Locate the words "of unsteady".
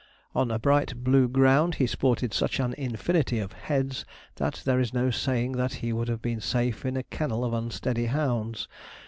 7.45-8.07